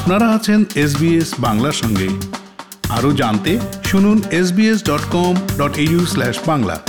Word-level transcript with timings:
আপনারা 0.00 0.28
আছেন 0.28 0.64
এসবিএস 0.74 1.34
বাংলার 1.38 1.72
সঙ্গে। 1.72 2.08
আরও 2.88 3.12
জানতে 3.12 3.58
শুনুন 3.84 4.20
SBS 4.30 4.84
dot 4.84 5.00
com 5.12 5.34
dot 5.58 5.78
U 5.78 6.06
slash 6.06 6.38
Bangla. 6.46 6.80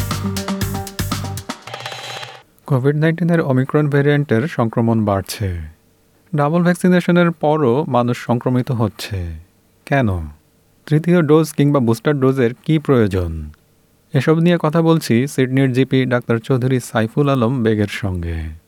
COVID 2.66 2.96
নাইন্টিনের 2.96 3.42
অমিক্রন 3.42 3.90
ভ্যারিয়েন্টের 3.90 4.48
সংক্রমণ 4.48 5.06
বাড়ছে। 5.06 5.62
ডাবল 6.36 6.64
ভ্যাকসিনেশনের 6.64 7.32
পরও 7.32 7.86
মানুষ 7.88 8.26
সংক্রমিত 8.26 8.72
হচ্ছে। 8.72 9.34
কেন? 9.86 10.08
তৃতীয় 10.86 11.22
ডোজ 11.22 11.54
কিংবা 11.54 11.80
বুস্টার 11.80 12.20
ডোজের 12.20 12.52
কি 12.66 12.80
প্রয়োজন? 12.80 13.50
এসব 14.14 14.40
নিয়ে 14.40 14.58
কথা 14.62 14.82
বলছি 14.82 15.28
সিডনির 15.28 15.74
জিপি 15.74 16.06
ডাক্তার 16.06 16.38
চৌধুরী 16.38 16.80
সাইফুল 16.80 17.30
আলম 17.30 17.64
বেগের 17.64 17.88
সঙ্গে। 17.92 18.62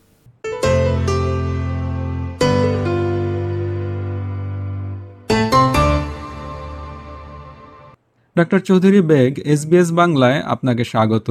ডাক্তার 8.36 8.60
চৌধুরী 8.60 9.00
বেগ 9.00 9.32
এসবিএস 9.44 9.88
বাংলায় 9.92 10.38
আপনাকে 10.44 10.84
স্বাগত। 10.84 11.28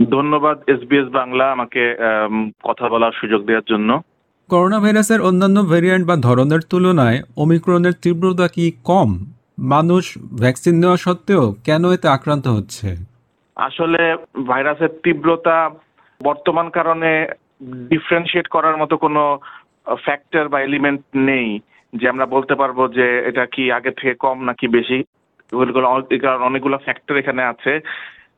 ধন্যবাদ 0.00 0.56
এসবিএস 0.66 1.08
বাংলা 1.12 1.44
আমাকে 1.52 1.82
আম, 2.10 2.50
কথা 2.62 2.88
বলার 2.88 3.12
সুযোগ 3.12 3.40
দেওয়ার 3.44 3.66
জন্য। 3.70 3.90
করোনা 4.50 4.78
ভাইরাসের 4.80 5.20
অন্যান্য 5.20 5.58
ভেরিয়েন্ট 5.62 6.06
বা 6.06 6.16
ধরনের 6.16 6.60
তুলনায় 6.70 7.18
ওমিক্রনের 7.36 7.92
তীব্রতা 8.02 8.48
কি 8.48 8.72
কম? 8.84 9.26
মানুষ 9.58 10.04
ভ্যাকসিন 10.40 10.74
নেওয়া 10.80 10.96
সত্ত্বেও 10.96 11.54
কেন 11.64 11.82
এতে 11.92 12.08
আক্রান্ত 12.08 12.46
হচ্ছে? 12.48 12.88
আসলে 13.56 14.02
ভাইরাসের 14.46 14.92
তীব্রতা 15.04 15.70
বর্তমান 16.20 16.66
কারণে 16.68 17.10
ডিফারেন্সিয়েট 17.88 18.46
করার 18.48 18.76
মতো 18.76 18.96
কোনো 18.96 19.22
ফ্যাক্টর 20.04 20.48
বা 20.48 20.60
এলিমেন্ট 20.60 21.02
নেই 21.30 21.48
যে 21.92 22.08
আমরা 22.08 22.26
বলতে 22.26 22.54
পারব 22.54 22.78
যে 22.88 23.06
এটা 23.28 23.46
কি 23.46 23.72
আগে 23.72 23.90
থেকে 23.90 24.14
কম 24.14 24.44
নাকি 24.44 24.68
বেশি। 24.68 24.98
অনেকগুলো 25.52 26.78
ফ্যাক্টর 26.78 27.16
এখানে 27.16 27.42
আছে। 27.42 27.80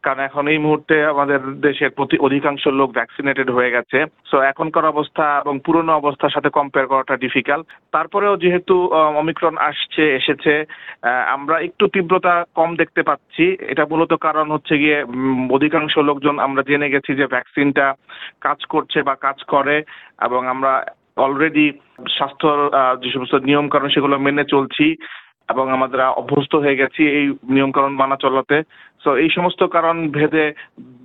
কারণ 0.02 0.20
এখন 0.20 0.48
এই 0.48 0.58
মুহূর্তে 0.58 1.04
আমাদের 1.04 1.40
দেশের 1.60 1.90
প্রতি 1.90 2.18
অধিকাংশ 2.18 2.66
লোক 2.66 2.90
ভ্যাকসিনেটেড 2.92 3.50
হয়ে 3.50 3.70
গেছে। 3.70 4.04
সো 4.30 4.40
এখনকার 4.40 4.84
অবস্থা 4.84 5.42
এবং 5.44 5.60
পুরনো 5.64 5.92
অবস্থার 5.92 6.30
সাথে 6.30 6.50
কম্পেয়ার 6.50 6.86
করাটা 6.86 7.16
ডিফিকাল্ট 7.16 7.66
তারপরেও 7.92 8.36
যেহেতু 8.36 8.88
অমিক্রন 8.92 9.56
আসছে 9.58 10.14
এসেছে 10.16 10.64
আমরা 11.26 11.58
একটু 11.58 11.86
তীব্রতা 11.88 12.44
কম 12.54 12.76
দেখতে 12.76 13.02
পাচ্ছি। 13.02 13.56
এটা 13.60 13.86
মূলত 13.90 14.12
কারণ 14.12 14.50
হচ্ছে 14.50 14.78
গিয়ে 14.78 15.04
অধিকাংশ 15.50 15.98
লোকজন 15.98 16.38
আমরা 16.38 16.62
জেনে 16.62 16.90
গেছি 16.90 17.14
যে 17.14 17.26
ভ্যাকসিনটা 17.26 17.94
কাজ 18.40 18.64
করছে 18.64 19.02
বা 19.02 19.14
কাজ 19.14 19.42
করে 19.42 19.82
এবং 20.22 20.46
আমরা 20.46 20.84
অলরেডি 21.16 21.72
স্বাস্থ্যর 22.08 22.74
আহ, 22.74 22.96
যে 22.96 23.10
সমস্ত 23.12 23.34
নিয়ম 23.34 23.68
কারণ 23.68 23.88
সেগুলো 23.88 24.18
মেনে 24.18 24.44
চলছি। 24.44 24.96
এবং 25.50 25.64
আমাদের 25.72 26.00
অভ্যস্ত 26.20 26.52
হয়ে 26.54 26.80
গেছি 26.80 27.02
এই 27.18 27.26
নিয়মকানুন 27.54 27.94
মানা 28.02 28.16
চলাতে। 28.24 28.56
সো 29.04 29.10
এই 29.16 29.30
সমস্ত 29.36 29.60
কারণ 29.76 29.96
ভেদে 30.08 30.46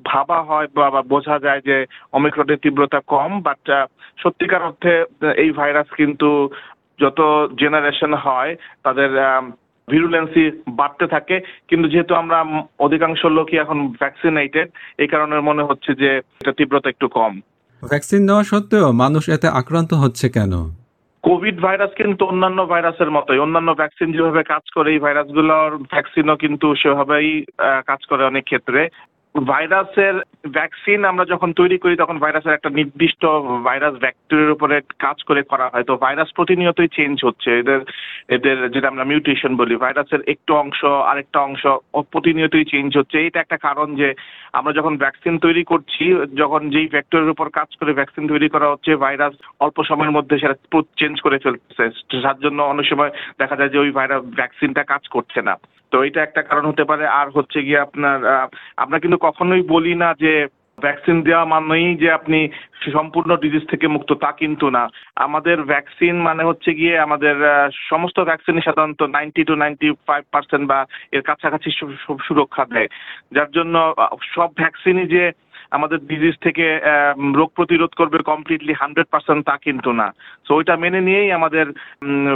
ভাবা 0.06 0.40
হয় 0.50 0.68
বা 0.78 1.02
বোঝা 1.14 1.36
যায় 1.46 1.62
যে 1.62 1.78
অমিক্রনের 2.18 2.62
তীব্রতা 2.64 3.00
কম 3.14 3.32
বাট 3.42 3.62
সত্যিকার 4.24 4.68
অর্থে 4.68 4.94
এই 5.44 5.52
ভাইরাস 5.52 5.88
কিন্তু 6.00 6.30
যত 7.00 7.20
জেনারেশন 7.62 8.14
হয়, 8.26 8.52
তাদের 8.84 9.10
ভিরুলেন্সি 9.88 10.44
বাড়তে 10.80 11.06
থাকে। 11.08 11.36
কিন্তু 11.70 11.88
যেহেতু 11.90 12.14
আমরা 12.16 12.38
অধিকাংশ 12.80 13.22
লোকই 13.38 13.58
এখন 13.58 13.78
ভ্যাকসিনেটেড 14.02 14.68
এই 14.98 15.08
কারণে 15.08 15.36
মনে 15.50 15.64
হচ্ছে 15.70 15.92
যে, 16.02 16.10
এটা 16.42 16.54
তীব্রতা 16.58 16.90
একটু 16.90 17.08
কম। 17.18 17.34
ভ্যাকসিন 17.82 18.22
নেওয়া 18.28 18.44
সত্ত্বেও 18.44 18.88
মানুষ 19.04 19.24
এতে 19.36 19.48
আক্রান্ত 19.62 19.92
হচ্ছে 19.94 20.30
কেন? 20.30 20.54
কোভিড 21.28 21.58
ভাইরাস 21.62 21.92
কিন্তু 21.96 22.26
অন্যান্য 22.26 22.60
ভাইরাসের 22.66 23.12
মতোই। 23.12 23.40
অন্যান্য 23.40 23.74
ভ্যাকসিন 23.74 24.12
যেভাবে 24.12 24.44
কাজ 24.44 24.66
করে, 24.76 24.90
এই 24.92 25.00
ভাইরাসগুলোর 25.00 25.78
ভ্যাকসিনও 25.78 26.36
কিন্তু 26.36 26.76
সেভাবেই 26.76 27.46
কাজ 27.86 28.02
করে 28.10 28.24
অনেক 28.26 28.44
ক্ষেত্রে। 28.44 28.82
ভাইরাসের 29.40 30.14
ভ্যাকসিন 30.50 31.06
আমরা 31.06 31.26
যখন 31.26 31.54
তৈরি 31.54 31.78
করি, 31.78 31.96
তখন 31.96 32.20
ভাইরাসের 32.20 32.54
একটা 32.54 32.70
নির্দিষ্ট 32.70 33.26
ভাইরাস 33.64 33.94
ভ্যাক্টরের 33.94 34.52
উপরে 34.52 34.82
কাজ 34.82 35.24
করে 35.24 35.44
করা 35.44 35.70
হয়। 35.74 35.84
তো 35.84 35.98
ভাইরাস 35.98 36.34
প্রতিনিয়তই 36.36 36.88
চেঞ্জ 36.88 37.26
হচ্ছে। 37.26 37.60
এদের 37.60 37.80
এদের 38.30 38.72
যেটা 38.72 38.88
আমরা 38.88 39.04
মিউটেশন 39.04 39.56
বলি, 39.56 39.76
ভাইরাসের 39.76 40.20
একটু 40.28 40.56
অংশ, 40.56 40.86
আরেকটা 40.86 41.40
অংশ 41.40 41.68
প্রতিনিয়তই 41.94 42.66
চেঞ্জ 42.66 42.98
হচ্ছে। 42.98 43.28
এটা 43.28 43.40
একটা 43.40 43.58
কারণ 43.58 43.96
যে 43.96 44.14
আমরা 44.54 44.74
যখন 44.74 44.98
ভ্যাকসিন 44.98 45.38
তৈরি 45.38 45.64
করছি, 45.64 46.16
যখন 46.36 46.70
যেই 46.70 46.88
ভেক্টরের 46.88 47.30
উপর 47.30 47.50
কাজ 47.50 47.76
করে 47.80 47.94
ভ্যাকসিন 47.94 48.28
তৈরি 48.28 48.50
করা 48.50 48.70
হচ্ছে, 48.70 48.96
ভাইরাস 48.96 49.34
অল্প 49.60 49.84
সময়ের 49.84 50.12
মধ্যে 50.12 50.40
সেটা 50.40 50.82
চেঞ্জ 50.98 51.22
করে 51.22 51.38
ফেলতেছে। 51.38 52.20
যার 52.22 52.40
জন্য 52.40 52.62
অনেক 52.62 52.86
সময় 52.86 53.10
দেখা 53.40 53.56
যায় 53.56 53.70
যে 53.70 53.80
ওই 53.80 53.92
ভাইরাস 53.92 54.22
ভ্যাকসিনটা 54.24 54.84
কাজ 54.84 55.08
করছে 55.08 55.42
না। 55.42 55.56
তো 55.92 55.98
এটা 56.04 56.20
একটা 56.24 56.42
কারণ 56.42 56.66
হতে 56.66 56.84
পারে। 56.90 57.06
আর 57.20 57.28
হচ্ছে 57.30 57.60
গিয়ে 57.62 57.80
আপনার 57.80 58.18
আমরা 58.84 58.98
কিন্তু 59.00 59.18
কখনোই 59.18 59.64
বলি 59.74 59.94
না 60.04 60.10
যে 60.24 60.34
ভ্যাকসিন 60.86 61.18
দেওয়া 61.22 61.46
মানেই 61.46 61.96
যে 62.02 62.12
আপনি 62.12 62.40
সম্পূর্ণ 62.96 63.32
ডিজিজ 63.36 63.64
থেকে 63.70 63.88
মুক্ত, 63.88 64.10
তা 64.24 64.30
কিন্তু 64.42 64.68
না। 64.78 64.84
আমাদের 65.26 65.58
ভ্যাকসিন 65.72 66.16
মানে 66.28 66.44
হচ্ছে 66.50 66.70
গিয়ে 66.80 66.96
আমাদের 67.06 67.36
সমস্ত 67.90 68.18
ভ্যাকসিনই 68.30 68.66
সাধারণত 68.66 69.02
ninety 69.16 69.42
two 69.44 69.56
ninety 69.56 69.88
five 70.08 70.24
percent 70.32 70.66
বা 70.72 70.80
এর 71.12 71.22
কাছাকাছি 71.22 71.70
সুরক্ষা 72.28 72.64
দেয়। 72.74 72.90
যার 73.36 73.50
জন্য 73.52 73.76
সব 74.36 74.50
ভ্যাকসিনই 74.62 75.08
যে 75.16 75.24
আমাদের 75.78 76.00
ডিজিজ 76.12 76.36
থেকে 76.46 76.66
রোগ 77.40 77.50
প্রতিরোধ 77.56 77.92
করবে 78.00 78.18
কমপ্লিটলি 78.32 78.74
হান্ড্রেড 78.82 79.08
পার্সেন্ট 79.12 79.42
তা 79.46 79.56
কিন্তু 79.66 79.90
না। 79.92 80.08
তো 80.46 80.52
ওইটা 80.56 80.76
মেনে 80.84 81.02
নিয়েই 81.02 81.32
আমাদের 81.32 81.66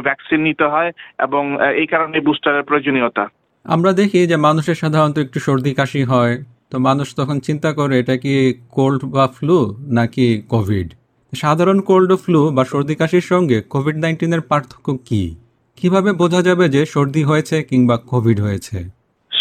ভ্যাকসিন 0.07 0.40
নিতে 0.47 0.66
হয় 0.73 0.91
এবং 1.25 1.44
এই 1.81 1.88
কারণে 1.94 2.17
বুস্টারের 2.19 2.67
প্রয়োজনীয়তা। 2.69 3.25
আমরা 3.63 3.94
দেখি 3.94 4.27
যে 4.27 4.35
মানুষের 4.35 4.75
সাধারণত 4.75 5.17
একটু 5.17 5.39
সর্দি 5.39 5.73
কাশি 5.73 6.03
হয়, 6.03 6.44
তো 6.69 6.79
মানুষ 6.79 7.16
তখন 7.16 7.39
চিন্তা 7.39 7.73
করে 7.73 7.99
এটা 7.99 8.17
কি 8.17 8.53
কোল্ড 8.72 9.05
বা 9.05 9.27
ফ্লু 9.27 9.75
নাকি 9.79 10.41
কোভিড? 10.49 10.94
সাধারণ 11.35 11.81
কোল্ড 11.81 12.11
ও 12.11 12.17
ফ্লু 12.17 12.49
বা 12.49 12.66
সর্দি 12.66 12.95
কাশির 12.95 13.22
সঙ্গে 13.22 13.61
কোভিড 13.61 13.95
নাইন্টিনের 13.95 14.41
পার্থক্য 14.41 14.97
কি? 15.05 15.35
কীভাবে 15.75 16.11
বোঝা 16.11 16.41
যাবে 16.41 16.69
যে 16.69 16.85
সর্দি 16.85 17.23
হয়েছে 17.23 17.63
কিংবা 17.63 17.97
কোভিড 17.97 18.41
হয়েছে? 18.41 18.83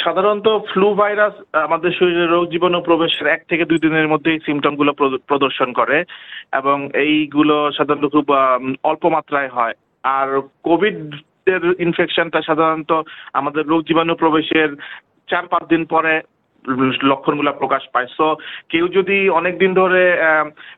সাধারণত 0.04 0.48
ফ্লু 0.72 0.94
ভাইরাস 0.94 1.32
আমাদের 1.52 1.90
শরীরে 1.98 2.26
রোগ 2.26 2.50
জীবাণু 2.50 2.80
প্রবেশের 2.80 3.26
এক 3.26 3.44
থেকে 3.48 3.64
দুই 3.64 3.78
দিনের 3.78 4.08
মধ্যেই 4.08 4.38
সিমটমগুলো 4.38 4.92
প্রদ- 4.92 5.18
প্রদর্শন 5.26 5.72
করে 5.72 6.04
এবং 6.52 6.90
এইগুলো 6.94 7.70
সাধারণত 7.76 8.12
খুব 8.12 8.26
অল্প 8.84 9.06
মাত্রায় 9.06 9.48
হয়। 9.48 9.72
আর 10.02 10.40
কোভিড 10.62 11.14
এর 11.54 11.64
ইনফেকশনটা 11.86 12.40
সাধারণত 12.42 12.92
আমাদের 13.32 13.64
রোগ 13.66 13.80
জীবাণু 13.88 14.14
প্রবেশের 14.14 14.70
চার, 15.30 15.44
পাঁচ 15.46 15.64
দিন 15.68 15.84
পরে 15.94 16.14
লক্ষণগুলা 17.02 17.52
প্রকাশ 17.52 17.82
পায়। 17.92 18.08
সো 18.16 18.26
কেউ 18.68 18.88
যদি 18.88 19.16
অনেকদিন 19.28 19.74
ধরে 19.74 20.02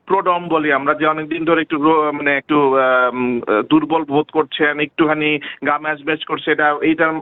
প্রোডম 0.06 0.40
বলি 0.48 0.72
আমরা, 0.72 0.92
যে 0.94 1.06
অনেকদিন 1.06 1.42
ধরে 1.44 1.60
একটু 1.60 1.78
মানে 2.12 2.36
একটু 2.36 2.58
দুর্বল 3.70 4.02
বোধ 4.04 4.28
করছেন, 4.32 4.80
একটুখানি 4.80 5.30
গা 5.66 5.76
ম্যাচ 5.78 5.98
ম্যাচ 6.06 6.24
করছে, 6.24 6.48
এটা, 6.52 6.68
এইটার 6.82 7.12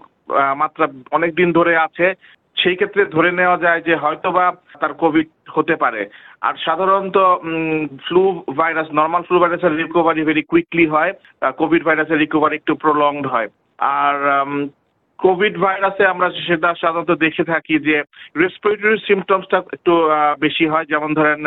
মাত্রা 0.56 0.86
অনেকদিন 1.10 1.48
ধরে 1.52 1.72
আছে। 1.76 2.06
সেই 2.62 2.74
ক্ষেত্রে 2.74 3.02
ধরে 3.04 3.30
নেওয়া 3.32 3.56
যায় 3.56 3.80
যে 3.80 3.94
হয়তোবা 3.96 4.52
তার 4.80 4.92
কোভিড 4.94 5.28
হতে 5.50 5.74
পারে। 5.76 6.02
আর 6.40 6.54
সাধারণত 6.64 7.18
ফ্লু 8.06 8.22
ভাইরাস 8.56 8.88
নর্মাল 8.92 9.22
ফ্লু 9.22 9.38
ভাইরাসের 9.38 9.76
রিকভারি 9.76 10.22
ভেরি 10.24 10.42
কুইকলি 10.42 10.86
হয়। 10.86 11.12
কোভিড 11.56 11.82
ভাইরাসের 11.84 12.18
রিকভারি 12.18 12.54
একটু 12.56 12.74
প্রলংড 12.74 13.26
হয়। 13.26 13.48
আর 13.78 14.16
কোভিড 15.18 15.58
ভাইরাসে 15.58 16.06
আমরা 16.06 16.30
সেটা 16.46 16.74
সাধারণত 16.80 17.10
দেখে 17.10 17.44
থাকি 17.44 17.78
যে 17.78 17.96
রেসপিরেটরি 18.36 18.98
সিমটমসটা 19.06 19.58
একটু 19.72 19.94
বেশি 20.40 20.66
হয়। 20.66 20.84
যেমন 20.84 21.14
ধরেন 21.14 21.42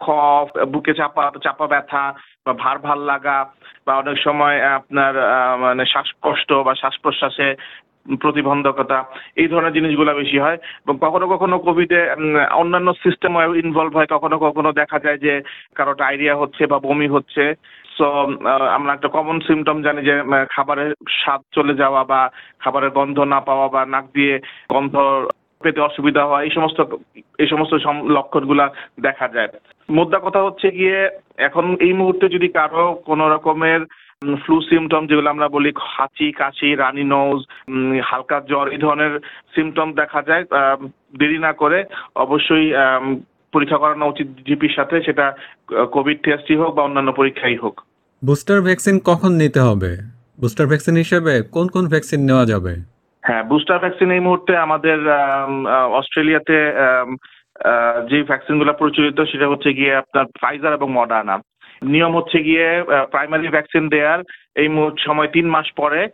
কফ 0.00 0.46
বুকে 0.68 0.94
চাপা 0.94 1.30
চাপা 1.42 1.66
ব্যথা 1.66 2.04
বা 2.46 2.52
ভার 2.52 2.78
ভালো 2.78 3.04
লাগা 3.04 3.38
বা 3.86 3.92
অনেক 3.96 4.18
সময় 4.18 4.56
আপনার 4.78 5.14
মানে 5.60 5.84
শ্বাসকষ্ট 5.86 6.52
বা 6.66 6.74
শ্বাস 6.74 6.96
প্রশ্বাসে 7.02 7.48
প্রতিবন্ধকতা, 8.20 9.04
এই 9.36 9.48
ধরনের 9.48 9.72
জিনিসগুলো 9.72 10.14
বেশি 10.14 10.38
হয়। 10.38 10.54
এবং 10.54 10.98
কখনো 11.00 11.28
কখনো 11.28 11.58
কোভিডে 11.58 12.10
অন্যান্য 12.52 12.94
সিস্টেম 12.94 13.54
ইনভলভ 13.54 13.96
হয়। 13.96 14.06
কখনো 14.06 14.38
কখনো 14.38 14.72
দেখা 14.72 14.98
যায় 14.98 15.18
যে, 15.18 15.42
কারও 15.74 15.94
ডায়রিয়া 15.94 16.36
হচ্ছে 16.36 16.66
বা 16.66 16.78
বমি 16.78 17.08
হচ্ছে। 17.08 17.54
সো 17.98 18.10
আমরা 18.70 18.92
একটা 18.92 19.08
কমন 19.08 19.40
সিমটম 19.40 19.82
জানি 19.82 20.02
যে 20.02 20.22
খাবারের 20.50 20.94
স্বাদ 21.08 21.40
চলে 21.54 21.74
যাওয়া 21.74 22.04
বা 22.04 22.30
খাবারের 22.58 22.90
গন্ধ 22.90 23.18
না 23.18 23.40
পাওয়া 23.40 23.68
বা 23.68 23.86
নাক 23.86 24.04
দিয়ে 24.14 24.40
গন্ধ 24.72 24.96
পেতে 25.62 25.80
অসুবিধা 25.80 26.26
হয় 26.26 26.44
এই 26.44 26.50
সমস্ত 26.50 26.80
এই 27.38 27.46
সমস্ত 27.46 27.74
সম- 27.74 28.10
লক্ষণগুলা 28.10 28.68
দেখা 29.00 29.28
যায়। 29.28 29.48
মোদ্দা 29.90 30.18
কথা 30.18 30.42
হচ্ছে 30.42 30.70
গিয়ে, 30.70 31.10
এখন 31.36 31.76
এই 31.80 31.92
মুহূর্তে 31.92 32.28
যদি 32.28 32.48
কারও 32.48 32.94
কোনো 32.94 33.28
রকমের 33.34 33.80
ফ্লু 34.44 34.56
সিমটম 34.68 35.02
যেগুলো 35.06 35.28
আমরা 35.30 35.48
বলি 35.56 35.70
হাঁচি 35.94 36.26
কাশি 36.40 36.68
রানি 36.74 37.04
নোজ 37.14 37.38
হালকা 38.10 38.38
জ্বর 38.50 38.66
এই 38.74 38.80
ধরনের 38.84 39.12
সিমটম 39.54 39.88
দেখা 40.00 40.20
যায়। 40.28 40.44
দেরি 41.20 41.38
না 41.46 41.52
করে 41.62 41.78
অবশ্যই 42.24 42.66
পরীক্ষা 43.54 43.78
করানো 43.82 44.04
উচিত 44.12 44.28
জিপির 44.46 44.76
সাথে 44.76 44.96
সেটা 45.06 45.26
কোভিড 45.94 46.18
টেস্টই 46.24 46.56
হোক 46.60 46.70
বা 46.74 46.82
অন্যান্য 46.84 47.10
পরীক্ষাই 47.12 47.56
হোক। 47.62 47.74
বুস্টার 48.22 48.58
ভ্যাকসিন 48.66 48.96
কখন 49.10 49.32
নিতে 49.42 49.60
হবে? 49.68 49.90
বুস্টার 50.40 50.66
ভ্যাকসিন 50.70 50.96
হিসেবে 51.04 51.32
কোন 51.54 51.66
কোন 51.74 51.84
ভ্যাকসিন 51.92 52.20
নেওয়া 52.28 52.44
যাবে? 52.52 52.72
হ্যাঁ 53.26 53.42
বুস্টার 53.50 53.78
ভ্যাকসিন 53.82 54.08
এই 54.16 54.22
মুহূর্তে 54.26 54.52
আমাদের 54.66 54.98
অস্ট্রেলিয়াতে 55.98 56.56
যে 58.10 58.18
ভ্যাকসিনগুলো 58.30 58.72
প্রচলিত 58.80 59.18
সেটা 59.30 59.46
হচ্ছে 59.48 59.70
গিয়ে 59.78 59.92
আপনার 60.02 60.24
ফাইজার 60.40 60.72
এবং 60.78 60.88
মডার্না 60.98 61.36
নিয়ম 61.82 62.16
হচ্ছে 62.16 62.38
গিয়ে 62.42 62.82
প্রাইমারি 63.10 63.48
ভ্যাকসিন 63.48 63.88
দেওয়ার 63.88 64.20
এই 64.56 64.68
মুহূর্ত 64.68 64.98
সময় 65.06 65.28
তিন 65.32 65.46
মাস 65.46 65.66
পরে 65.76 66.08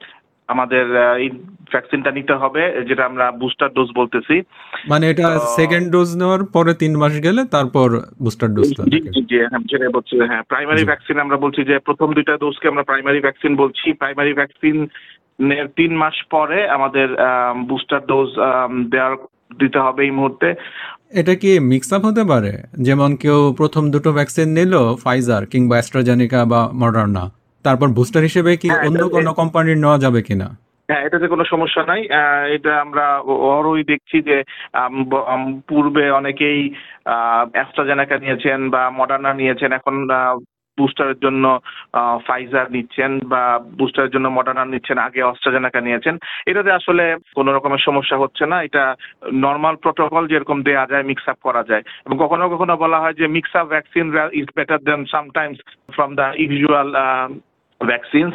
আমাদের 0.48 0.86
এই 1.18 1.30
ভ্যাকসিনটা 1.72 2.10
নিতে 2.10 2.34
হবে 2.34 2.62
যেটা 2.88 3.04
আমরা 3.04 3.30
বুস্টার 3.30 3.68
ডোজ 3.72 3.90
বলতেছি। 3.96 4.42
মানে 4.88 5.10
এটা 5.10 5.38
সেকেন্ড 5.38 5.86
ডোজ 5.90 6.10
নেওয়ার 6.16 6.44
পরে 6.44 6.74
তিন 6.74 6.92
মাস 6.96 7.14
গেলে 7.22 7.44
তারপর 7.44 7.88
বুস্টার 8.22 8.48
ডোজটা 8.54 8.82
জি 8.82 8.98
জি 9.14 9.20
জি 9.30 9.36
হ্যাঁ 9.38 9.92
বলছি 9.92 10.14
হ্যাঁ 10.30 10.42
প্রাইমারি 10.42 10.84
ভ্যাকসিন 10.84 11.18
আমরা 11.20 11.36
বলছি 11.36 11.64
যে 11.64 11.78
প্রথম 11.78 12.08
দুইটা 12.14 12.36
ডোজকে 12.36 12.68
আমরা 12.68 12.82
প্রাইমারি 12.82 13.20
ভ্যাকসিন 13.20 13.56
বলছি। 13.56 13.92
প্রাইমারি 13.92 14.32
ভ্যাকসিন 14.32 14.88
তিন 15.76 15.92
মাস 15.96 16.16
পরে 16.30 16.68
আমাদের 16.68 17.08
বুস্টার 17.70 18.00
ডোজ 18.06 18.28
দেওয়ার 18.90 19.16
দিতে 19.60 19.78
হবে 19.86 20.00
এই 20.06 20.12
মুহূর্তে। 20.18 20.48
এটা 21.20 21.34
কি 21.42 21.50
মিক্স 21.70 21.88
আপ 21.96 22.02
হতে 22.08 22.24
পারে? 22.32 22.52
যেমন 22.86 23.10
কেউ 23.22 23.38
প্রথম 23.60 23.84
দুটো 23.94 24.10
ভ্যাকসিন 24.18 24.48
নিল 24.58 24.74
ফাইজার 25.04 25.42
কিংবা 25.52 25.74
অ্যাস্ট্রাজেনিকা 25.76 26.40
বা 26.52 26.60
মডার্না 26.82 27.24
তারপর 27.64 27.88
বুস্টার 27.98 28.22
হিসেবে 28.22 28.52
কি 28.62 28.68
হ্যাঁ, 28.68 28.84
অন্য 28.88 29.02
কোনো 29.16 29.30
কোম্পানির 29.40 29.78
নেওয়া 29.82 29.98
যাবে 30.04 30.20
কিনা? 30.28 30.48
হ্যাঁ 30.88 31.02
এটাতে 31.06 31.26
কোনো 31.28 31.44
সমস্যা 31.52 31.82
নাই। 31.90 32.00
এটা 32.56 32.72
আমরা 32.80 33.06
অরই 33.56 33.82
দেখছি 33.84 34.16
যে 34.28 34.36
পূর্বে 35.68 36.04
অনেকেই 36.10 36.60
অ্যাস্ট্রাজেনেকা 37.54 38.16
নিয়েছেন 38.18 38.58
বা 38.74 38.82
মডার্না 38.98 39.32
নিয়েছেন। 39.40 39.70
এখন 39.78 39.94
বুস্টারের 40.80 41.18
জন্য 41.24 41.44
ফাইজার 42.26 42.66
নিচ্ছেন 42.72 43.12
বা 43.32 43.42
বুস্টারের 43.80 44.12
জন্য 44.14 44.26
মডার্না 44.28 44.64
নিচ্ছেন, 44.64 44.98
আগে 44.98 45.20
অস্ট্রাজেনেকা 45.22 45.80
নিয়েছেন। 45.80 46.14
এটাতে 46.46 46.70
আসলে 46.78 47.04
কোনো 47.34 47.50
রকমের 47.52 47.84
সমস্যা 47.88 48.16
হচ্ছে 48.18 48.44
না। 48.46 48.56
এটা 48.62 48.84
নর্মাল 49.46 49.74
প্রোটোকল 49.76 50.22
যেরকম 50.28 50.58
দেয়া 50.62 50.86
যায় 50.90 51.04
মিক্স 51.10 51.24
আপ 51.28 51.38
করা 51.42 51.62
যায়। 51.70 51.82
এবং 52.06 52.16
কখনো 52.24 52.44
কখনো 52.48 52.74
বলা 52.76 52.98
হয় 53.00 53.16
যে 53.20 53.26
mix 53.26 53.52
up 53.56 53.66
vaccine 53.74 54.06
is 54.32 54.46
better 54.56 54.80
than 54.88 55.00
sometimes 55.04 55.58
from 55.94 56.10
the 56.14 56.28
usual 56.38 56.88
vaccines 57.80 58.34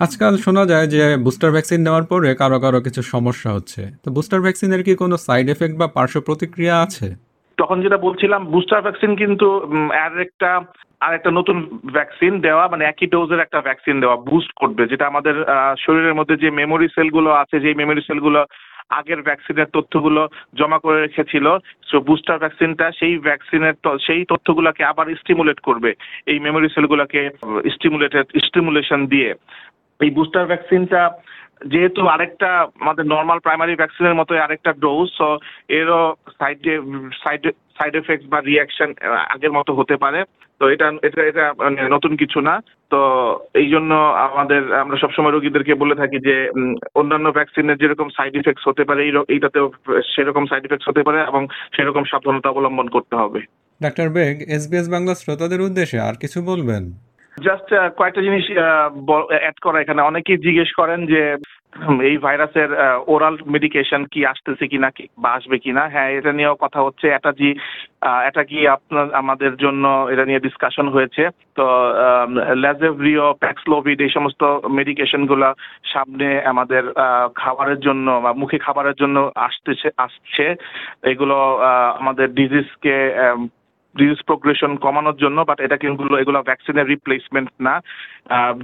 আজকাল 0.00 0.34
শোনা 0.36 0.64
যায় 0.72 0.86
যে 0.86 1.02
বুস্টার 1.16 1.50
ভ্যাকসিন 1.50 1.80
নেওয়ার 1.82 2.04
পরে 2.12 2.34
কারও 2.34 2.58
কারও 2.60 2.80
কিছু 2.80 3.02
সমস্যা 3.14 3.50
হচ্ছে। 3.52 3.82
তো 4.04 4.08
বুস্টার 4.16 4.40
ভ্যাকসিনের 4.40 4.82
কি 4.86 4.92
কোনো 5.02 5.16
সাইড 5.16 5.46
এফেক্ট 5.54 5.76
বা 5.80 5.86
পার্শ্ব 5.86 6.20
প্রতিক্রিয়া 6.20 6.74
আছে? 6.82 7.27
তখন 7.60 7.76
যেটা 7.84 7.98
বলছিলাম, 8.06 8.40
বুস্টার 8.54 8.84
ভ্যাকসিন 8.86 9.12
কিন্তু 9.22 9.48
আর 10.04 10.12
একটা 10.26 10.50
আর 11.06 11.12
একটা 11.18 11.30
নতুন 11.38 11.56
ভ্যাকসিন 11.96 12.32
দেওয়া 12.46 12.64
মানে 12.72 12.84
একই 12.86 13.06
ডোজের 13.12 13.44
একটা 13.44 13.58
ভ্যাকসিন 13.66 13.96
দেওয়া 14.02 14.16
বুস্ট 14.30 14.50
করবে, 14.60 14.82
যেটা 14.92 15.04
আমাদের 15.12 15.34
শরীরের 15.84 16.18
মধ্যে 16.18 16.36
যে 16.42 16.48
মেমোরি 16.60 16.86
সেলগুলো 16.96 17.30
আছে 17.42 17.56
যে 17.64 17.70
মেমোরি 17.80 18.02
সেলগুলো 18.08 18.40
আগের 18.98 19.20
ভ্যাকসিনের 19.28 19.72
তথ্যগুলো 19.76 20.22
জমা 20.58 20.78
করে 20.84 20.98
রেখেছিল 21.00 21.46
সো 21.88 21.96
বুস্টার 22.08 22.36
ভ্যাকসিনটা 22.42 22.86
সেই 22.98 23.14
ভ্যাকসিনের 23.28 23.74
সেই 24.06 24.22
তথ্যগুলোকে 24.32 24.82
আবার 24.90 25.06
স্টিমুলেট 25.20 25.58
করবে, 25.68 25.90
এই 26.30 26.38
মেমোরি 26.46 26.68
সেলগুলোকে 26.74 27.20
স্টিমুলেটেড 27.74 28.26
স্টিমুলেশন 28.46 29.00
দিয়ে। 29.12 29.30
এই 30.00 30.10
বুস্টার 30.18 30.44
ভ্যাকসিনটা 30.50 31.00
যেহেতু 31.66 32.06
আরেকটা 32.06 32.66
আমাদের 32.80 33.06
নর্মাল 33.06 33.38
প্রাইমারি 33.38 33.74
ভ্যাকসিনের 33.74 34.14
মতো 34.14 34.34
আরেকটা 34.34 34.72
ডোজ 34.72 35.08
সো 35.18 35.38
এরও 35.68 36.14
সাইড 36.38 36.58
সাইড 37.24 37.50
সাইড 37.50 37.96
এফেক্ট 37.96 38.26
বা 38.28 38.40
রিয়াকশন 38.40 38.94
আগের 39.34 39.52
মতো 39.52 39.74
হতে 39.74 39.96
পারে। 39.96 40.24
তো 40.60 40.68
এটা 40.68 40.92
এটা 41.02 41.22
এটা 41.22 41.54
মানে 41.58 41.88
নতুন 41.88 42.16
কিছু 42.16 42.40
না। 42.40 42.62
তো 42.90 43.00
এই 43.54 43.68
জন্য 43.68 43.94
আমাদের, 43.94 44.72
আমরা 44.72 44.96
সবসময় 44.96 45.32
রোগীদেরকে 45.32 45.74
বলে 45.74 45.94
থাকি 45.94 46.18
যে 46.18 46.50
অন্যান্য 46.94 47.32
ভ্যাকসিনের 47.32 47.76
যেরকম 47.76 48.08
সাইড 48.08 48.36
ইফেক্টস 48.36 48.68
হতে 48.68 48.84
পারে 48.84 49.12
এইটাতেও 49.28 49.72
সেরকম 50.14 50.46
সাইড 50.46 50.64
ইফেক্টস 50.64 50.88
হতে 50.88 51.02
পারে 51.02 51.20
এবং 51.20 51.46
সেরকম 51.76 52.04
সাবধানতা 52.04 52.48
অবলম্বন 52.48 52.88
করতে 52.88 53.16
হবে। 53.16 53.40
ডাক্তার 53.82 54.08
বেগ 54.08 54.36
এসবিএস 54.48 54.88
বাংলা 54.88 55.14
শ্রোতাদের 55.14 55.60
উদ্দেশ্যে 55.60 56.00
আর 56.00 56.14
কিছু 56.20 56.42
বলবেন? 56.42 57.07
জাস্ট 57.46 57.68
কয়েকটা 57.98 58.22
জিনিস 58.26 58.44
অ্যাড 59.42 59.56
করা 59.64 59.78
এখানে। 59.80 60.00
অনেকেই 60.10 60.38
জিজ্ঞেস 60.46 60.70
করেন 60.80 61.00
যে 61.12 61.22
এই 62.08 62.16
ভাইরাসের 62.24 62.70
ওরাল 63.14 63.36
মেডিকেশন 63.54 64.02
কি 64.12 64.20
আসতেছে 64.32 64.64
কিনা 64.72 64.88
বা 65.22 65.28
আসবে 65.38 65.56
কিনা? 65.64 65.82
হ্যাঁ 65.92 66.10
এটা 66.18 66.32
নিয়েও 66.38 66.62
কথা 66.64 66.80
হচ্ছে। 66.86 67.06
এটা 67.16 67.30
জি 67.40 67.48
এটা 68.28 68.42
কি 68.50 68.58
আপনার, 68.76 69.06
আমাদের 69.20 69.52
জন্য 69.64 69.84
এটা 70.12 70.24
নিয়ে 70.26 70.44
ডিসকাশন 70.46 70.86
হয়েছে। 70.94 71.22
তো 71.58 71.66
ল্যাজেভরিও 72.64 73.26
প্যাক্সলোভিড 73.44 73.98
এই 74.00 74.12
সমস্ত 74.16 74.42
মেডিকেশনগুলা 74.78 75.48
সামনে 75.92 76.28
আমাদের 76.52 76.82
খাবারের 77.42 77.80
জন্য 77.86 78.06
বা 78.24 78.30
মুখে 78.40 78.58
খাবারের 78.66 78.96
জন্য 79.02 79.16
আসতেছে, 79.48 79.88
আসছে। 80.06 80.44
এগুলো 81.12 81.36
আমাদের 82.00 82.26
ডিজিজকে 82.38 82.96
ডিজিজ 83.96 84.20
প্রোগ্রেশন 84.26 84.76
কমানোর 84.76 85.16
জন্য 85.16 85.38
বাট 85.40 85.60
এটা 85.60 85.76
কিন্তু 85.76 86.16
এগুলো 86.16 86.42
ভ্যাকসিনের 86.42 86.86
রিপ্লেসমেন্ট 86.86 87.50
না। 87.60 87.74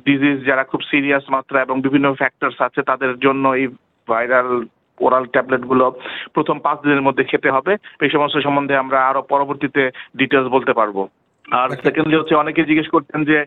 ডিজিজ 0.05 0.37
যারা 0.47 0.65
খুব 0.65 0.81
সিরিয়াস 0.91 1.25
মাত্রা 1.31 1.63
এবং 1.63 1.81
বিভিন্ন 1.81 2.15
ফ্যাক্টরস 2.15 2.59
আছে, 2.61 2.83
তাদের 2.83 3.19
জন্য 3.19 3.49
এই 3.49 3.67
ভাইরাল 4.09 4.65
ওরাল 5.01 5.25
ট্যাবলেটগুলো 5.25 5.91
প্রথম 6.35 6.59
পাঁচ 6.59 6.79
দিনের 6.83 7.03
মধ্যে 7.03 7.25
খেতে 7.25 7.51
হবে। 7.51 7.77
এই 8.03 8.11
সমস্ত 8.11 8.37
সম্বন্ধে 8.39 8.77
আমরা 8.77 9.09
আরও 9.09 9.23
পরবর্তীতে 9.23 9.91
ডিটেলস 10.17 10.49
বলতে 10.49 10.73
পারব। 10.73 11.09
আর. 11.49 11.69
সেকেন্ডলি 11.71 12.17
হচ্ছে 12.17 12.35
অনেকে 12.35 12.65
জিজ্ঞেস 12.65 12.89
করতেন 12.89 13.25
যে 13.25 13.45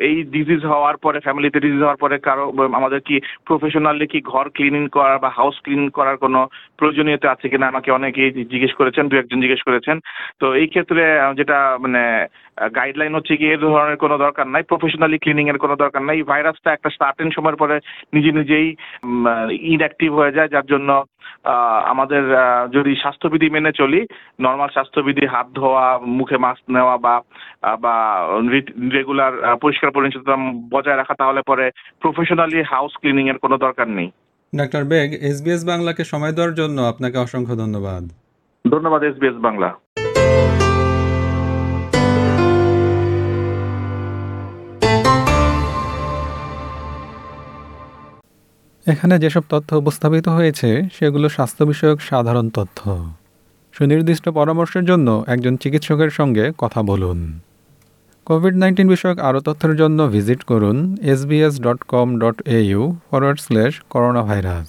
এই 0.00 0.24
ডিজিজ 0.24 0.64
হওয়ার 0.64 0.96
পরে 0.96 1.20
ফ্যামিলিতে 1.20 1.60
ডিজিজ 1.60 1.80
হওয়ার 1.80 1.96
পরে 1.96 2.18
কারও 2.18 2.52
আমাদের 2.72 3.00
কি 3.00 3.20
প্রফেশনালি 3.44 4.06
কি 4.06 4.20
ঘর 4.20 4.48
ক্লিনিং 4.48 4.88
করা 4.88 5.18
বা 5.18 5.28
হাউস 5.28 5.56
ক্লিন 5.64 5.88
করার 5.88 6.16
কোনো 6.16 6.48
প্রয়োজনীয়তা 6.78 7.30
আছে 7.30 7.48
কিনা? 7.48 7.66
আমাকে 7.66 7.90
অনেকেই 7.90 8.30
জিজ্ঞেস 8.30 8.72
করেছেন 8.74 9.08
দু 9.08 9.16
একজন 9.16 9.40
জিজ্ঞেস 9.40 9.62
করেছেন। 9.62 10.00
তো 10.40 10.54
এই 10.54 10.66
ক্ষেত্রে 10.66 11.02
যেটা 11.36 11.78
মানে 11.80 12.26
গাইডলাইন 12.74 13.14
হচ্ছে 13.14 13.36
কি 13.36 13.46
এ 13.52 13.56
ধরনের 13.56 13.96
কোনো 13.96 14.18
দরকার 14.18 14.46
নাই 14.48 14.62
প্রফেশনালি 14.62 15.18
ক্লিনিং 15.18 15.48
এর 15.48 15.58
কোনো 15.58 15.76
দরকার 15.76 16.02
নাই। 16.02 16.16
এই 16.16 16.22
ভাইরাসটা 16.22 16.72
একটা 16.72 16.90
সার্টেন 16.90 17.30
সময়ের 17.30 17.56
পরে 17.56 17.80
নিজে 18.14 18.32
নিজেই 18.32 18.74
ইনঅ্যাক্টিভ 19.72 20.14
হয়ে 20.14 20.32
যায় 20.32 20.48
যার 20.48 20.66
জন্য 20.66 21.04
আমাদের 21.92 22.22
যদি 22.72 22.92
স্বাস্থ্যবিধি 22.96 23.50
মেনে 23.50 23.72
চলি 23.72 24.00
নর্মাল 24.40 24.68
স্বাস্থ্যবিধি 24.68 25.26
হাত 25.26 25.46
ধোয়া 25.54 25.98
মুখে 26.18 26.36
মাস্ক 26.36 26.64
নেওয়া 26.70 26.96
বা 26.96 27.14
বা 27.80 27.94
রেগুলার 28.92 29.32
পরিষ্কার 29.56 29.90
পরিচ্ছন্নতা 29.90 30.36
বজায় 30.70 30.96
রাখা 30.96 31.14
তাহলে 31.14 31.40
পরে 31.46 31.70
প্রফেশনালি 32.00 32.62
হাউস 32.62 32.92
ক্লিনিং 33.00 33.28
এর 33.28 33.38
কোনো 33.38 33.56
দরকার 33.56 33.88
নেই। 33.88 34.08
ডাক্তার 34.52 34.84
বেগ 34.84 35.08
এসবিএস 35.30 35.62
বাংলাকে 35.64 36.02
সময় 36.04 36.32
দেওয়ার 36.32 36.54
জন্য 36.54 36.78
আপনাকে 36.82 37.16
অসংখ্য 37.18 37.54
ধন্যবাদ। 37.56 38.02
ধন্যবাদ 38.64 39.00
এসবিএস 39.02 39.36
বাংলা। 39.46 39.68
এখানে 48.86 49.18
যেসব 49.18 49.42
তথ্য 49.48 49.76
উপস্থাপিত 49.76 50.28
হয়েছে, 50.28 50.82
সেগুলো 50.92 51.28
স্বাস্থ্য 51.28 51.64
বিষয়ক 51.64 52.00
সাধারণ 52.00 52.50
তথ্য। 52.50 53.06
সুনির্দিষ্ট 53.72 54.28
পরামর্শের 54.28 54.84
জন্য 54.84 55.24
একজন 55.26 55.56
চিকিৎসকের 55.56 56.10
সঙ্গে 56.10 56.52
কথা 56.58 56.82
বলুন। 56.82 57.40
কোভিড 58.24 58.54
নাইন্টিন 58.56 58.88
বিষয়ক 58.88 59.18
আরও 59.18 59.40
তথ্যের 59.40 59.76
জন্য 59.76 60.06
ভিজিট 60.08 60.44
করুন 60.44 60.96
SBS 61.02 61.60
dot 61.60 61.80
com 61.84 62.18
dot 62.18 62.48
au 62.48 62.96
forward 63.10 63.40
slash 63.40 63.82
corona 63.90 64.22
virus 64.22 64.68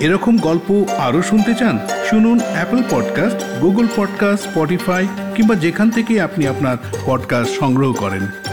এরকম 0.00 0.38
গল্প 0.38 0.84
আরও 0.98 1.22
শুনতে 1.22 1.54
চান, 1.54 1.78
শুনুন 2.10 2.40
Apple 2.52 2.82
podcast 2.90 3.60
Google 3.60 3.86
podcast 3.96 4.48
Spotify 4.48 5.08
কিংবা 5.34 5.54
যেখান 5.54 5.90
থেকে 5.90 6.20
আপনি 6.20 6.46
আপনার 6.46 6.76
পডকাস্ট 7.06 7.52
সংগ্রহ 7.60 7.92
করেন। 7.92 8.43